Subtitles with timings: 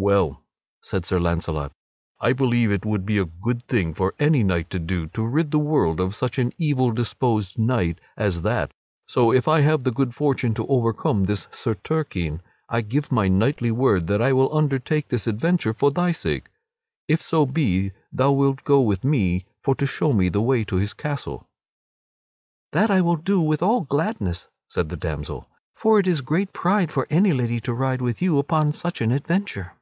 [0.00, 0.44] "Well,"
[0.80, 1.72] said Sir Launcelot,
[2.20, 5.50] "I believe it would be a good thing for any knight to do to rid
[5.50, 8.70] the world of such an evil disposed knight as that,
[9.08, 13.26] so if I have the good fortune to overcome this Sir Turquine, I give my
[13.26, 16.44] knightly word that I will undertake this adventure for thy sake,
[17.08, 20.76] if so be thou wilt go with me for to show me the way to
[20.76, 21.48] his castle."
[22.70, 26.92] "That I will do with all gladness," said the damsel, "for it is great pride
[26.92, 29.72] for any lady to ride with you upon such an adventure."